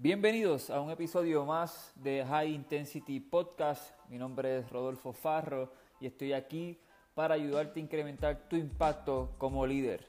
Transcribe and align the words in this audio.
Bienvenidos 0.00 0.70
a 0.70 0.80
un 0.80 0.92
episodio 0.92 1.44
más 1.44 1.90
de 1.96 2.24
High 2.24 2.54
Intensity 2.54 3.18
Podcast. 3.18 3.90
Mi 4.08 4.16
nombre 4.16 4.58
es 4.58 4.70
Rodolfo 4.70 5.12
Farro 5.12 5.72
y 5.98 6.06
estoy 6.06 6.34
aquí 6.34 6.78
para 7.16 7.34
ayudarte 7.34 7.80
a 7.80 7.82
incrementar 7.82 8.48
tu 8.48 8.54
impacto 8.54 9.30
como 9.38 9.66
líder. 9.66 10.06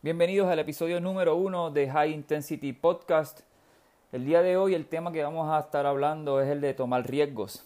Bienvenidos 0.00 0.48
al 0.48 0.58
episodio 0.58 0.98
número 0.98 1.36
uno 1.36 1.70
de 1.70 1.90
High 1.90 2.14
Intensity 2.14 2.72
Podcast. 2.72 3.40
El 4.10 4.24
día 4.24 4.40
de 4.40 4.56
hoy 4.56 4.72
el 4.72 4.86
tema 4.86 5.12
que 5.12 5.22
vamos 5.22 5.52
a 5.52 5.60
estar 5.60 5.84
hablando 5.84 6.40
es 6.40 6.48
el 6.48 6.62
de 6.62 6.72
tomar 6.72 7.06
riesgos. 7.06 7.62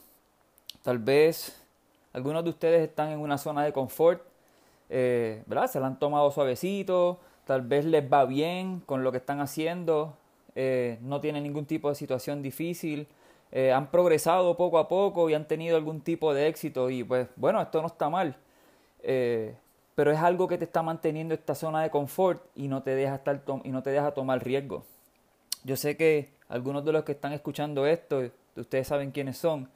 Tal 0.83 0.99
vez 0.99 1.65
algunos 2.13 2.43
de 2.43 2.51
ustedes 2.51 2.83
están 2.83 3.11
en 3.11 3.21
una 3.21 3.39
zona 3.39 3.63
de 3.63 3.73
confort 3.73 4.30
eh, 4.91 5.45
¿verdad? 5.47 5.71
Se 5.71 5.79
la 5.79 5.87
han 5.87 5.99
tomado 5.99 6.31
suavecito, 6.33 7.21
tal 7.47 7.63
vez 7.63 7.85
les 7.85 8.13
va 8.13 8.25
bien 8.25 8.81
con 8.81 9.05
lo 9.05 9.13
que 9.13 9.19
están 9.19 9.41
haciendo, 9.41 10.17
eh, 10.57 10.99
no 11.01 11.21
tienen 11.21 11.45
ningún 11.45 11.65
tipo 11.65 11.89
de 11.89 11.95
situación 11.95 12.43
difícil, 12.43 13.07
eh, 13.53 13.73
han 13.73 13.91
progresado 13.93 14.57
poco 14.57 14.79
a 14.79 14.89
poco 14.89 15.31
y 15.31 15.35
han 15.35 15.47
tenido 15.47 15.77
algún 15.77 16.01
tipo 16.01 16.35
de 16.35 16.49
éxito 16.49 16.91
y 16.91 17.05
pues 17.05 17.29
bueno, 17.37 17.61
esto 17.63 17.81
no 17.81 17.87
está 17.87 18.11
mal, 18.11 18.37
pero 19.95 20.11
es 20.13 20.19
algo 20.19 20.49
que 20.49 20.59
te 20.59 20.65
está 20.65 20.83
manteniendo 20.83 21.35
esta 21.35 21.55
zona 21.55 21.83
de 21.83 21.91
confort 21.91 22.43
y 22.57 22.67
no 22.67 22.83
te 22.83 22.95
deja, 22.97 23.15
estar 23.15 23.43
y 23.65 23.71
no 23.71 23.83
te 23.83 23.91
deja 23.91 24.13
tomar 24.13 24.45
riesgo. 24.45 24.85
Yo 25.63 25.77
sé 25.77 25.97
que 25.97 26.31
algunos 26.49 26.85
de 26.85 26.93
los 26.93 27.05
que 27.05 27.13
están 27.13 27.33
escuchando 27.33 27.87
esto, 27.87 28.23
ustedes 28.57 28.89
saben 28.89 29.13
quiénes 29.13 29.39
son, 29.39 29.69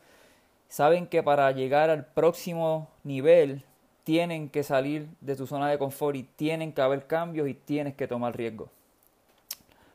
saben 0.68 1.06
que 1.06 1.22
para 1.22 1.50
llegar 1.52 1.88
al 1.88 2.04
próximo 2.04 2.88
nivel 3.04 3.64
tienen 4.04 4.50
que 4.50 4.62
salir 4.62 5.08
de 5.20 5.34
tu 5.34 5.46
zona 5.46 5.68
de 5.68 5.78
confort 5.78 6.16
y 6.16 6.22
tienen 6.22 6.72
que 6.72 6.82
haber 6.82 7.06
cambios 7.06 7.48
y 7.48 7.54
tienes 7.54 7.94
que 7.94 8.06
tomar 8.06 8.36
riesgo. 8.36 8.68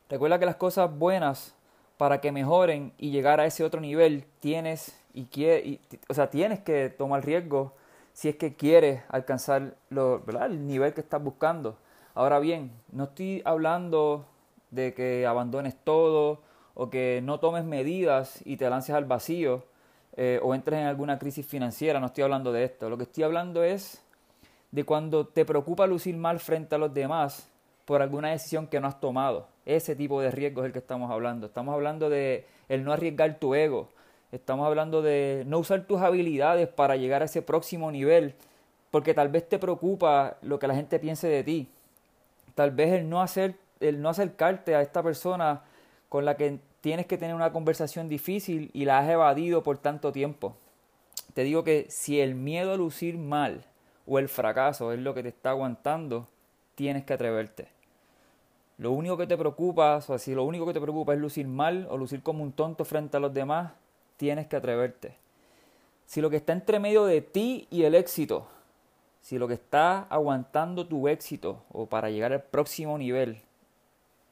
Recuerda 0.08 0.38
que 0.40 0.46
las 0.46 0.56
cosas 0.56 0.90
buenas 0.92 1.54
para 1.96 2.20
que 2.20 2.32
mejoren 2.32 2.92
y 2.98 3.10
llegar 3.10 3.40
a 3.40 3.46
ese 3.46 3.62
otro 3.62 3.80
nivel 3.80 4.24
tienes 4.40 4.96
y, 5.14 5.80
o 6.08 6.14
sea, 6.14 6.30
tienes 6.30 6.60
que 6.60 6.88
tomar 6.88 7.24
riesgo 7.24 7.72
si 8.12 8.28
es 8.28 8.36
que 8.36 8.54
quieres 8.54 9.02
alcanzar 9.08 9.74
el 9.90 10.66
nivel 10.66 10.92
que 10.94 11.00
estás 11.00 11.22
buscando. 11.22 11.76
Ahora 12.14 12.38
bien, 12.40 12.72
no 12.90 13.04
estoy 13.04 13.42
hablando 13.44 14.26
de 14.70 14.94
que 14.94 15.26
abandones 15.26 15.76
todo 15.84 16.40
o 16.74 16.90
que 16.90 17.20
no 17.22 17.38
tomes 17.38 17.64
medidas 17.64 18.40
y 18.44 18.56
te 18.56 18.68
lances 18.68 18.94
al 18.94 19.04
vacío 19.04 19.64
eh, 20.16 20.40
o 20.42 20.54
entres 20.54 20.80
en 20.80 20.86
alguna 20.86 21.18
crisis 21.18 21.46
financiera, 21.46 22.00
no 22.00 22.06
estoy 22.06 22.24
hablando 22.24 22.52
de 22.52 22.64
esto. 22.64 22.88
Lo 22.88 22.96
que 22.96 23.04
estoy 23.04 23.24
hablando 23.24 23.62
es 23.62 24.02
de 24.70 24.84
cuando 24.84 25.26
te 25.26 25.44
preocupa 25.44 25.86
lucir 25.86 26.16
mal 26.16 26.40
frente 26.40 26.74
a 26.74 26.78
los 26.78 26.92
demás 26.92 27.48
por 27.84 28.02
alguna 28.02 28.30
decisión 28.30 28.66
que 28.66 28.80
no 28.80 28.88
has 28.88 29.00
tomado. 29.00 29.48
Ese 29.66 29.96
tipo 29.96 30.20
de 30.20 30.30
riesgo 30.30 30.62
es 30.62 30.66
el 30.66 30.72
que 30.72 30.78
estamos 30.78 31.10
hablando. 31.10 31.46
Estamos 31.46 31.74
hablando 31.74 32.08
de 32.08 32.46
el 32.68 32.84
no 32.84 32.92
arriesgar 32.92 33.38
tu 33.38 33.54
ego. 33.54 33.88
Estamos 34.32 34.66
hablando 34.66 35.02
de 35.02 35.44
no 35.46 35.58
usar 35.58 35.86
tus 35.86 36.00
habilidades 36.00 36.68
para 36.68 36.96
llegar 36.96 37.22
a 37.22 37.24
ese 37.24 37.42
próximo 37.42 37.90
nivel, 37.90 38.34
porque 38.90 39.12
tal 39.12 39.28
vez 39.28 39.48
te 39.48 39.58
preocupa 39.58 40.36
lo 40.42 40.58
que 40.58 40.68
la 40.68 40.74
gente 40.74 40.98
piense 41.00 41.26
de 41.26 41.42
ti. 41.42 41.68
Tal 42.54 42.70
vez 42.70 42.92
el 42.92 43.08
no 43.08 43.22
hacer 43.22 43.56
el 43.80 44.00
no 44.02 44.10
acercarte 44.10 44.74
a 44.74 44.82
esta 44.82 45.02
persona 45.02 45.62
con 46.08 46.24
la 46.24 46.36
que 46.36 46.58
tienes 46.80 47.06
que 47.06 47.18
tener 47.18 47.34
una 47.34 47.52
conversación 47.52 48.08
difícil 48.08 48.70
y 48.72 48.84
la 48.84 48.98
has 48.98 49.08
evadido 49.08 49.62
por 49.62 49.78
tanto 49.78 50.12
tiempo. 50.12 50.56
Te 51.34 51.44
digo 51.44 51.64
que 51.64 51.86
si 51.88 52.20
el 52.20 52.34
miedo 52.34 52.72
a 52.72 52.76
lucir 52.76 53.18
mal 53.18 53.64
o 54.06 54.18
el 54.18 54.28
fracaso 54.28 54.92
es 54.92 55.00
lo 55.00 55.14
que 55.14 55.22
te 55.22 55.28
está 55.28 55.50
aguantando, 55.50 56.26
tienes 56.74 57.04
que 57.04 57.12
atreverte. 57.12 57.68
Lo 58.78 58.92
único 58.92 59.16
que 59.16 59.26
te 59.26 59.36
preocupa, 59.36 60.00
o 60.06 60.18
si 60.18 60.34
lo 60.34 60.44
único 60.44 60.66
que 60.66 60.72
te 60.72 60.80
preocupa 60.80 61.12
es 61.12 61.20
lucir 61.20 61.46
mal 61.46 61.86
o 61.90 61.98
lucir 61.98 62.22
como 62.22 62.42
un 62.42 62.52
tonto 62.52 62.84
frente 62.84 63.18
a 63.18 63.20
los 63.20 63.34
demás, 63.34 63.72
tienes 64.16 64.46
que 64.46 64.56
atreverte. 64.56 65.14
Si 66.06 66.20
lo 66.20 66.30
que 66.30 66.36
está 66.36 66.54
entre 66.54 66.80
medio 66.80 67.04
de 67.04 67.20
ti 67.20 67.68
y 67.70 67.84
el 67.84 67.94
éxito, 67.94 68.46
si 69.20 69.38
lo 69.38 69.46
que 69.46 69.54
está 69.54 70.04
aguantando 70.04 70.86
tu 70.86 71.08
éxito 71.08 71.62
o 71.70 71.86
para 71.86 72.10
llegar 72.10 72.32
al 72.32 72.42
próximo 72.42 72.96
nivel 72.96 73.42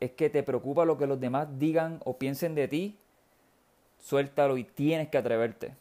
es 0.00 0.12
que 0.12 0.30
te 0.30 0.42
preocupa 0.42 0.84
lo 0.84 0.98
que 0.98 1.06
los 1.06 1.20
demás 1.20 1.48
digan 1.58 2.00
o 2.04 2.16
piensen 2.16 2.54
de 2.54 2.68
ti, 2.68 2.98
suéltalo 3.98 4.56
y 4.56 4.64
tienes 4.64 5.08
que 5.08 5.18
atreverte. 5.18 5.74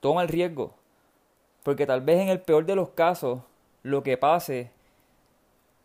Toma 0.00 0.22
el 0.22 0.28
riesgo. 0.28 0.74
Porque 1.62 1.86
tal 1.86 2.00
vez 2.00 2.20
en 2.20 2.28
el 2.28 2.40
peor 2.40 2.64
de 2.64 2.76
los 2.76 2.90
casos 2.90 3.40
lo 3.82 4.02
que 4.02 4.16
pase 4.16 4.70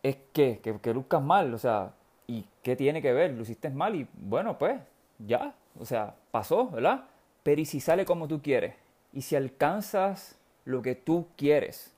es 0.02 0.16
que, 0.32 0.60
que, 0.60 0.94
luzcas 0.94 1.22
mal. 1.22 1.52
O 1.54 1.58
sea, 1.58 1.92
¿y 2.26 2.44
qué 2.62 2.76
tiene 2.76 3.02
que 3.02 3.12
ver? 3.12 3.32
Luciste 3.32 3.70
mal 3.70 3.94
y 3.94 4.06
bueno, 4.14 4.56
pues 4.58 4.80
ya. 5.18 5.54
O 5.78 5.84
sea, 5.84 6.14
pasó, 6.30 6.68
¿verdad? 6.68 7.04
Pero 7.42 7.60
¿y 7.60 7.64
si 7.64 7.80
sale 7.80 8.04
como 8.04 8.28
tú 8.28 8.40
quieres? 8.40 8.74
¿Y 9.12 9.22
si 9.22 9.36
alcanzas 9.36 10.36
lo 10.64 10.82
que 10.82 10.94
tú 10.94 11.26
quieres? 11.36 11.92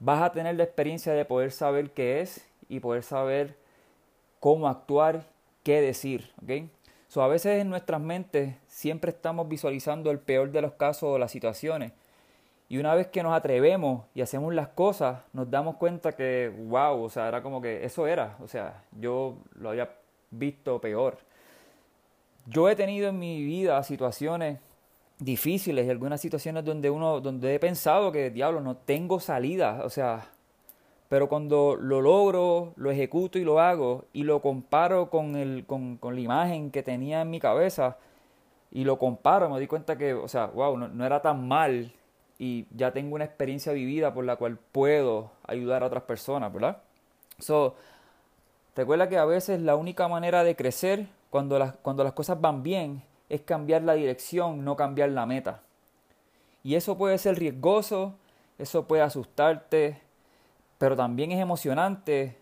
Vas 0.00 0.22
a 0.22 0.32
tener 0.32 0.56
la 0.56 0.64
experiencia 0.64 1.12
de 1.12 1.24
poder 1.24 1.52
saber 1.52 1.90
qué 1.90 2.20
es 2.20 2.46
y 2.68 2.80
poder 2.80 3.02
saber 3.02 3.56
cómo 4.44 4.68
actuar, 4.68 5.24
qué 5.62 5.80
decir, 5.80 6.30
¿ok? 6.42 6.68
So, 7.08 7.22
a 7.22 7.28
veces 7.28 7.62
en 7.62 7.70
nuestras 7.70 7.98
mentes 7.98 8.54
siempre 8.66 9.10
estamos 9.10 9.48
visualizando 9.48 10.10
el 10.10 10.18
peor 10.18 10.50
de 10.50 10.60
los 10.60 10.72
casos 10.72 11.04
o 11.04 11.18
las 11.18 11.30
situaciones. 11.30 11.92
Y 12.68 12.76
una 12.76 12.94
vez 12.94 13.06
que 13.06 13.22
nos 13.22 13.32
atrevemos 13.32 14.04
y 14.14 14.20
hacemos 14.20 14.52
las 14.52 14.68
cosas, 14.68 15.22
nos 15.32 15.50
damos 15.50 15.76
cuenta 15.76 16.12
que, 16.12 16.52
wow, 16.68 17.04
o 17.04 17.08
sea, 17.08 17.26
era 17.26 17.42
como 17.42 17.62
que 17.62 17.86
eso 17.86 18.06
era, 18.06 18.36
o 18.42 18.46
sea, 18.46 18.84
yo 18.92 19.38
lo 19.54 19.70
había 19.70 19.88
visto 20.30 20.78
peor. 20.78 21.16
Yo 22.44 22.68
he 22.68 22.76
tenido 22.76 23.08
en 23.08 23.18
mi 23.18 23.42
vida 23.42 23.82
situaciones 23.82 24.58
difíciles 25.18 25.86
y 25.86 25.90
algunas 25.90 26.20
situaciones 26.20 26.66
donde 26.66 26.90
uno, 26.90 27.22
donde 27.22 27.54
he 27.54 27.58
pensado 27.58 28.12
que, 28.12 28.28
diablo, 28.28 28.60
no 28.60 28.76
tengo 28.76 29.20
salida, 29.20 29.80
o 29.84 29.88
sea, 29.88 30.33
pero 31.14 31.28
cuando 31.28 31.76
lo 31.80 32.00
logro, 32.00 32.72
lo 32.74 32.90
ejecuto 32.90 33.38
y 33.38 33.44
lo 33.44 33.60
hago 33.60 34.06
y 34.12 34.24
lo 34.24 34.42
comparo 34.42 35.10
con, 35.10 35.36
el, 35.36 35.64
con, 35.64 35.96
con 35.96 36.16
la 36.16 36.20
imagen 36.20 36.72
que 36.72 36.82
tenía 36.82 37.20
en 37.20 37.30
mi 37.30 37.38
cabeza 37.38 37.98
y 38.72 38.82
lo 38.82 38.98
comparo, 38.98 39.48
me 39.48 39.60
di 39.60 39.68
cuenta 39.68 39.96
que, 39.96 40.12
o 40.12 40.26
sea, 40.26 40.46
wow, 40.46 40.76
no, 40.76 40.88
no 40.88 41.06
era 41.06 41.22
tan 41.22 41.46
mal 41.46 41.92
y 42.36 42.66
ya 42.74 42.90
tengo 42.90 43.14
una 43.14 43.26
experiencia 43.26 43.72
vivida 43.72 44.12
por 44.12 44.24
la 44.24 44.34
cual 44.34 44.58
puedo 44.72 45.30
ayudar 45.46 45.84
a 45.84 45.86
otras 45.86 46.02
personas, 46.02 46.52
¿verdad? 46.52 46.78
So, 47.38 47.76
recuerda 48.74 49.08
que 49.08 49.16
a 49.16 49.24
veces 49.24 49.60
la 49.60 49.76
única 49.76 50.08
manera 50.08 50.42
de 50.42 50.56
crecer 50.56 51.06
cuando 51.30 51.60
las, 51.60 51.76
cuando 51.76 52.02
las 52.02 52.14
cosas 52.14 52.40
van 52.40 52.64
bien 52.64 53.04
es 53.28 53.42
cambiar 53.42 53.82
la 53.82 53.94
dirección, 53.94 54.64
no 54.64 54.74
cambiar 54.74 55.10
la 55.10 55.26
meta. 55.26 55.60
Y 56.64 56.74
eso 56.74 56.98
puede 56.98 57.18
ser 57.18 57.38
riesgoso, 57.38 58.14
eso 58.58 58.88
puede 58.88 59.02
asustarte, 59.02 60.02
pero 60.84 60.96
también 60.96 61.32
es 61.32 61.40
emocionante, 61.40 62.36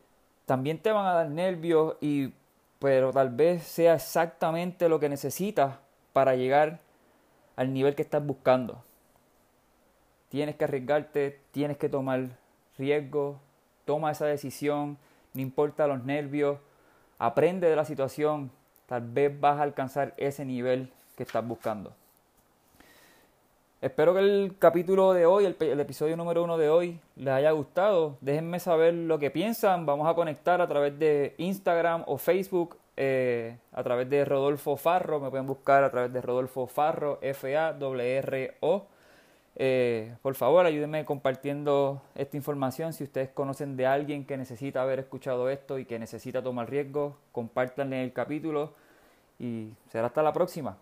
también 0.46 0.76
te 0.76 0.90
van 0.90 1.06
a 1.06 1.14
dar 1.14 1.28
nervios 1.28 1.94
y 2.00 2.32
pero 2.80 3.12
tal 3.12 3.30
vez 3.30 3.62
sea 3.62 3.94
exactamente 3.94 4.88
lo 4.88 4.98
que 4.98 5.08
necesitas 5.08 5.76
para 6.12 6.34
llegar 6.34 6.80
al 7.54 7.72
nivel 7.72 7.94
que 7.94 8.02
estás 8.02 8.26
buscando. 8.26 8.82
Tienes 10.28 10.56
que 10.56 10.64
arriesgarte, 10.64 11.38
tienes 11.52 11.76
que 11.76 11.88
tomar 11.88 12.30
riesgo, 12.78 13.38
toma 13.84 14.10
esa 14.10 14.26
decisión, 14.26 14.98
no 15.34 15.40
importa 15.40 15.86
los 15.86 16.02
nervios, 16.02 16.58
aprende 17.20 17.70
de 17.70 17.76
la 17.76 17.84
situación, 17.84 18.50
tal 18.86 19.02
vez 19.02 19.38
vas 19.38 19.60
a 19.60 19.62
alcanzar 19.62 20.14
ese 20.16 20.44
nivel 20.44 20.92
que 21.16 21.22
estás 21.22 21.46
buscando. 21.46 21.94
Espero 23.82 24.14
que 24.14 24.20
el 24.20 24.54
capítulo 24.60 25.12
de 25.12 25.26
hoy, 25.26 25.44
el, 25.44 25.80
episodio 25.80 26.16
número 26.16 26.44
uno 26.44 26.56
de 26.56 26.68
hoy, 26.68 27.00
les 27.16 27.34
haya 27.34 27.50
gustado. 27.50 28.16
Déjenme 28.20 28.60
saber 28.60 28.94
lo 28.94 29.18
que 29.18 29.32
piensan. 29.32 29.86
Vamos 29.86 30.08
a 30.08 30.14
conectar 30.14 30.60
a 30.60 30.68
través 30.68 30.96
de 31.00 31.34
Instagram 31.38 32.04
o 32.06 32.16
Facebook, 32.16 32.76
eh, 32.96 33.56
a 33.72 33.82
través 33.82 34.08
de 34.08 34.24
Rodolfo 34.24 34.76
Farro. 34.76 35.18
Me 35.18 35.30
pueden 35.30 35.48
buscar 35.48 35.82
a 35.82 35.90
través 35.90 36.12
de 36.12 36.20
Rodolfo 36.20 36.68
Farro, 36.68 37.18
F-A-R-R-O. 37.22 38.86
Eh, 39.56 40.14
por 40.22 40.36
favor, 40.36 40.64
ayúdenme 40.64 41.04
compartiendo 41.04 42.02
esta 42.14 42.36
información. 42.36 42.92
Si 42.92 43.02
ustedes 43.02 43.30
conocen 43.30 43.76
de 43.76 43.88
alguien 43.88 44.24
que 44.26 44.36
necesita 44.36 44.82
haber 44.82 45.00
escuchado 45.00 45.50
esto 45.50 45.80
y 45.80 45.86
que 45.86 45.98
necesita 45.98 46.40
tomar 46.40 46.70
riesgo, 46.70 47.16
compártanle 47.32 48.04
el 48.04 48.12
capítulo 48.12 48.74
y 49.40 49.72
será 49.90 50.06
hasta 50.06 50.22
la 50.22 50.32
próxima. 50.32 50.76